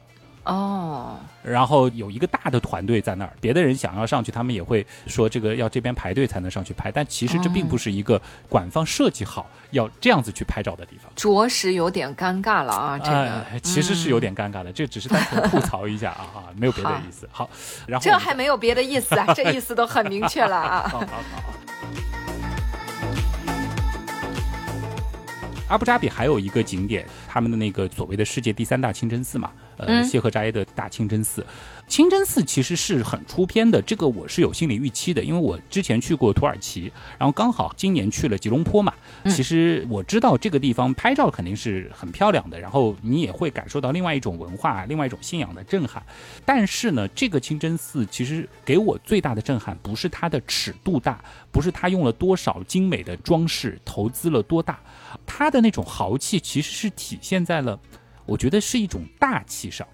[0.45, 12.99] 哦，然后有一个大的团队在那儿，别的人想要上去，他们也会说这个要这边排队才能上去拍，但其实这并不是一个馆方设计好要这样子去拍照的地方，着实有点尴尬了啊！
[12.99, 17.27] 这个其实是有点尴尬的，这只是单纯吐槽一下啊啊，没有别的意思。
[17.31, 17.49] 好，
[17.87, 20.87] 然后这还没有别的意思啊， 这意思都很明确了啊。
[20.89, 21.53] 好好好。
[25.69, 29.49] 阿布扎比还有一个景点，他们的那个所谓的世界第三大清真寺嘛。
[29.77, 31.45] 呃，谢赫扎耶的大清真寺，
[31.87, 38.93] 清真寺其实是很出片的，这个我是有心理预期的，因为我之前去过土耳其，然后刚好今年去了吉隆坡嘛，
[39.25, 46.01] 其实我知道这个地方拍照肯定是很漂亮的，然后你也会感受到另外一种文化、另外一种信仰的震撼。
[46.45, 54.79] 但是呢，这个清真寺其实给我最大的震撼不是它的尺度大，不是它用了多少精美的装饰，投资了多大，
[55.25, 57.79] 它的那种豪气其实是体现在了。
[58.25, 59.87] 我觉得是一种大气上，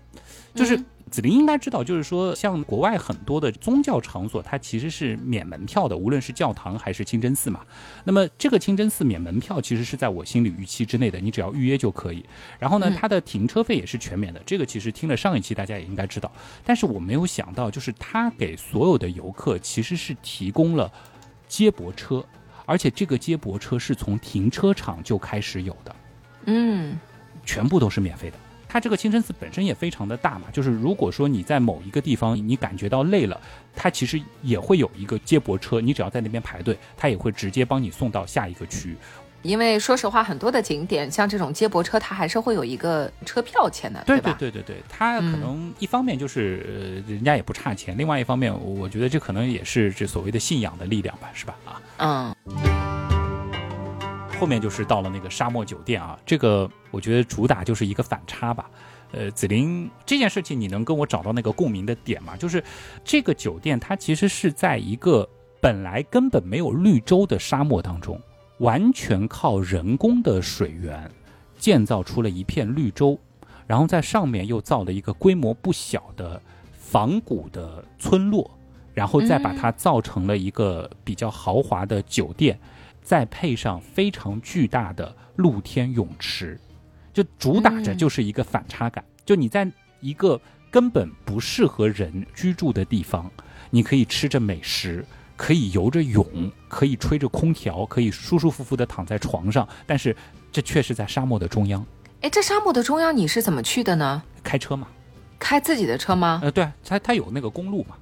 [0.53, 0.77] 就是
[1.09, 7.61] 子林应该知道，就是说像国外很多的宗教场所，它其实是免门票的，无论是教堂还是清真寺嘛。
[8.03, 12.23] 那么这个清真寺免门票其实是在我心理预期之内的，你只要预约就可以。
[12.59, 16.31] 然后呢，它的停车费也是全免的，这个其实听了上一期大家也应该知道。
[16.63, 20.91] 但是我没有想到，就是它给所有的游客其实是提供了
[21.47, 22.23] 接驳车，
[22.67, 25.95] 而且这个接驳车是从停车场就开始有的。
[26.45, 26.99] 嗯。
[27.49, 28.38] 全部都是免费的。
[28.71, 33.41] 它这个清真寺本身也非常的大嘛，就是如果说你在某一个地方你感觉到累了，
[33.75, 38.97] 它其实也会有一个接驳车，你只要在那边排队，它也会直接帮你送到下一个区域。
[39.41, 44.35] 因为说实话，很多的景点像这种接驳车，它还是会有一个车票钱的，对吧？
[44.38, 51.55] 对对对对，它可能一方面就是呃人家也不差钱，另外一方面我觉得这可能也是这所谓的信仰的力量吧，是吧？
[51.97, 53.18] 啊，嗯。
[54.39, 58.69] 后面就是到了那个沙漠酒店啊，这个我觉得主打就是一个反差吧。
[59.12, 62.38] 呃，紫菱这件事情，你能跟我找到那个共鸣的点吗？
[62.38, 62.63] 就是
[63.04, 65.28] 这个酒店它其实是在一个
[65.60, 68.17] 本来根本没有绿洲的沙漠当中，
[68.60, 71.12] 完全靠人工的水源
[71.58, 73.19] 建造出了一片绿洲，
[73.67, 78.50] 然后在上面又造了一个规模不小的仿古的村落。
[78.92, 82.60] 然后再把它造成了一个比较豪华的酒店，
[83.10, 86.60] 再配上非常巨大的露天泳池，
[87.12, 89.03] 就主打着就是一个反差感。
[89.25, 89.67] 就你在
[89.99, 90.39] 一个
[90.69, 93.27] 根本不适合人居住的地方，
[93.71, 95.03] 你可以吃着美食，
[95.35, 96.23] 可以游着泳，
[96.67, 100.15] 可以吹着空调，可以舒舒服服的躺在床上，但是
[100.51, 101.83] 这却是在沙漠的中央。
[102.21, 104.21] 哎，这沙漠的中央你是怎么去的呢？
[104.43, 104.87] 开车嘛。
[105.39, 106.41] 开自己的车吗？
[106.43, 107.95] 呃，对，它它有那个公路嘛。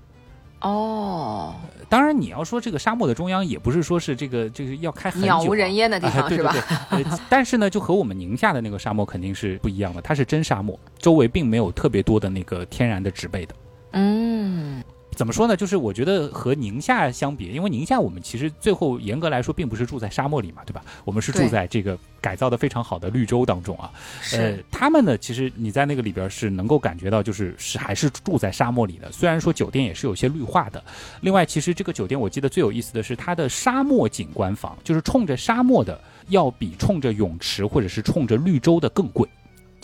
[0.62, 1.54] 哦，
[1.88, 6.56] 当然你要说这个沙漠的中央，也不是说是这个这个要开很久鸟无人烟的地方，是吧？
[7.30, 13.56] 但是呢，就和我们宁夏的那个沙漠肯定是不一样的，它是真沙漠，周围并没有特别多的那个天然的植被的。
[13.92, 14.84] 嗯。
[15.18, 15.58] 怎么说呢？
[15.58, 20.84] 就是我觉得和宁夏相比，因为宁夏我们其实最后严格来说并不是住在沙漠里嘛，对吧？
[21.04, 23.92] 我们是住在这个改造的非常好的绿洲当中啊。
[24.34, 29.12] 呃，他们呢，其实你在那个里边是能够感觉到，就是是还是住在沙漠里的。
[29.12, 30.84] 虽然说酒店也是有些绿化的。
[31.22, 36.00] 另外，其实这个酒店我记得最有意思的是它的沙漠景观房，就是冲着沙漠的，
[36.30, 39.28] 要比冲着泳池或者是冲着绿洲的更贵。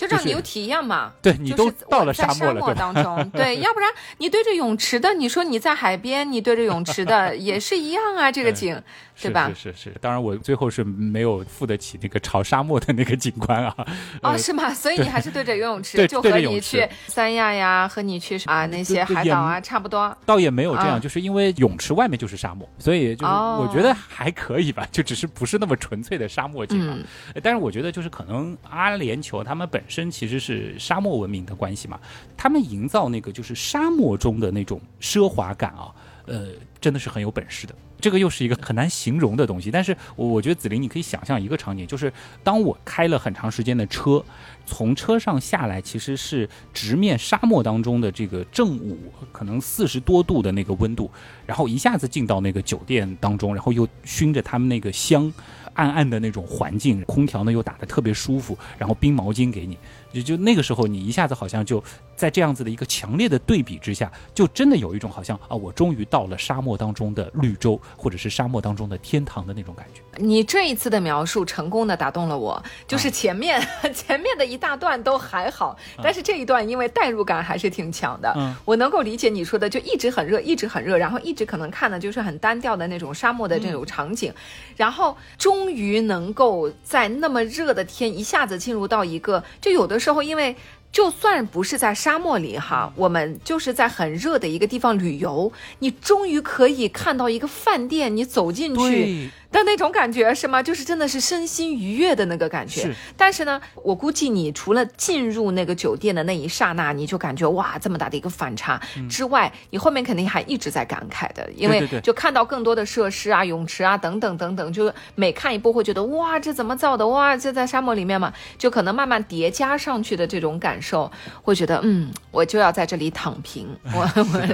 [0.07, 8.81] 就让你有体验嘛，对你都到了沙漠了，当中， 对，要不然你对着泳池的，你说你在海边，你对着泳池的 也是一样啊，这个景。
[9.21, 9.47] 对吧？
[9.55, 13.75] 是是是，当然我最后是没有付得起那个朝沙漠的那个景观啊。
[14.23, 14.73] 哦，是吗？
[14.73, 20.17] 所以你还是对着游泳池，就和你去三亚呀，和你去啊那些海岛啊差不多。
[20.25, 26.97] 倒也没有这样，就是因为泳池外面就是沙漠，所以就是我觉得还可以吧，就只是不是那么纯粹的沙漠景啊。
[27.43, 31.99] 但是我觉得就是可能阿联酋他们本身身其实是沙漠文明的关系嘛，
[32.35, 35.93] 他们营造那个就是沙漠中的那种奢华感啊。
[36.25, 36.47] 呃，
[36.79, 39.69] 真的是很有本事的，这个又是一个很难形容的东西。
[39.69, 44.23] 但是，我我觉得子林，你可以想象一个场景，就是当我开了很长时间的车，
[44.65, 48.97] 从车上下来，其实是直面沙漠当中的这个正午，
[49.33, 51.11] 可能四十多度的那个温度，
[51.45, 55.29] 然后一下子进到那个酒店当中，然后又熏着他们那个香，
[55.73, 59.77] 暗暗的那种环境，空调呢又打得特别舒服，然后冰毛巾给你。
[60.13, 61.83] 就就那个时候，你一下子好像就
[62.15, 70.01] 在这样子的一个强烈的对比之下，就真的有一种好像啊，我终于到了沙漠当中的绿洲，或者是沙漠当中的天堂的那种感觉。
[70.17, 73.59] 你这一次的描述成功的打动了我，就是前面
[73.91, 78.31] 前面的一大段都还好，但是这一段因为代入感还是挺强的。
[78.37, 84.31] 嗯，我能够理解你说的，就一直很热，一直很热，然后一直可能看的就是很单调的那种沙漠的这种场景，
[84.77, 89.99] 然后终于能够在那么热的天一下子进入到一个，就有的。
[90.03, 90.53] 时候，因为
[90.93, 99.29] 就算不是在沙漠里哈，我们就是在很热的一个地方旅游，你终于可以看到一个饭店，你走进去。
[99.53, 100.61] 的那种感觉是吗？
[100.61, 102.81] 就是真的是身心愉悦的那个感觉。
[102.81, 117.07] 是，但是呢，我估计你除了进入那个酒店的那一刹那，你就感觉哇，这么大的一个反差之外，你后面肯定还一直在感慨的，因为就看到更多的设施啊、泳池啊等等等等，就每看一步会觉得哇，这怎么造的？
[117.07, 121.11] 哇，这在沙漠里面嘛，就可能慢慢叠加上去的这种感受，
[121.43, 123.67] 会觉得嗯，我就要在这里躺平。
[123.93, 124.07] 我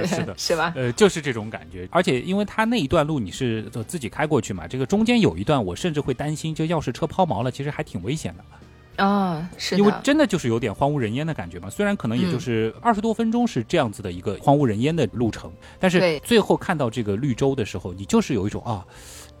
[0.04, 0.74] 是的， 是吧？
[0.76, 1.88] 呃，就是这种感觉。
[1.90, 4.89] 而且因为他那一段路你是自己开过去嘛，这个。
[4.90, 9.04] 中间有一段，我甚至会担心，就要是车抛锚了，其实还挺危险的。
[9.04, 11.70] 啊，是因为真的就是有点荒无人烟的感觉嘛。
[11.70, 18.84] 虽然可能也就是二十多分钟是这样子的一个荒无人烟的路程，但是最后看到这个绿洲的时候，你就是有一种啊，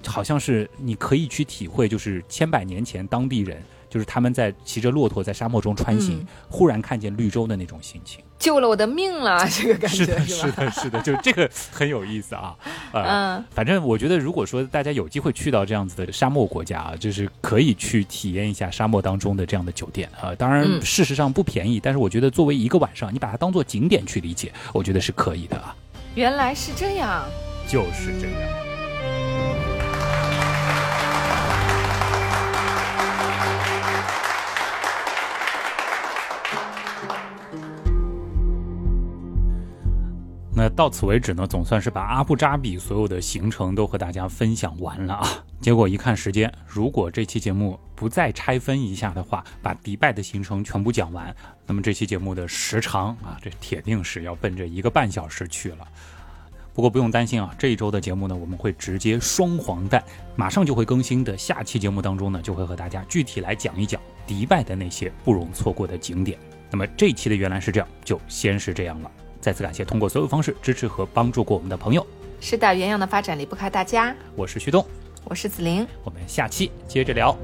[0.06, 3.60] 好像是你可以去体会，就是千百年前当地人。
[3.90, 12.56] 就是他们在骑着骆驼在沙漠中穿行，忽然看见绿洲的那种心情，救了我的命了，这个感觉是的，是的，是的， 就这个很有意思啊。
[12.92, 20.32] 嗯，反正我觉得，如果说大家有机会去到这样子的沙漠国家啊，就是可以去体验一下沙漠当中的这样的酒店啊。
[20.36, 25.74] 当然，事实上不便宜，但是我觉得作为一个晚上，你把它当做景点去理解，我觉得是可以的啊。
[26.14, 27.24] 原来是这样，
[27.66, 28.69] 就是这样。
[40.62, 45.26] 那到此为止呢，总算是把阿布扎比所有的行程都和大家分享完了啊。
[45.58, 51.34] 结果一看时间，如果这期节目不再拆分一下的话，把迪拜的行程全部讲完，
[51.66, 55.88] 那么这期节目的时长啊，这铁定是要奔着一个半小时去了。
[56.74, 60.04] 不过不用担心啊，这一周的节目呢，我们会直接双黄蛋，
[60.36, 61.38] 马上就会更新的。
[61.38, 66.38] 下期节目当中呢，就会和大家具体来讲一讲迪拜的那些不容错过的景点。
[66.70, 69.10] 那么这期的原来是这样，就先是这样了。
[69.40, 72.06] 再次感谢通过所有方式支持和帮助过我们的朋友。
[72.40, 74.14] 是的，原样的发展离不开大家。
[74.36, 74.84] 我是旭东，
[75.24, 77.36] 我是子玲，我们下期接着聊。